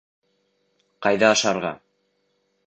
Ҡайҙа 1.07 1.29
ашарға? 1.35 1.75